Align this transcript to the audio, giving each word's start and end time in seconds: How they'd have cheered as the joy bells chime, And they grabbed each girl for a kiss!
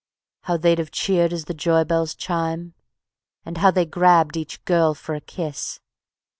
How 0.45 0.57
they'd 0.57 0.79
have 0.79 0.89
cheered 0.89 1.31
as 1.31 1.45
the 1.45 1.53
joy 1.53 1.83
bells 1.83 2.15
chime, 2.15 2.73
And 3.45 3.57
they 3.57 3.85
grabbed 3.85 4.35
each 4.35 4.65
girl 4.65 4.95
for 4.95 5.13
a 5.13 5.21
kiss! 5.21 5.79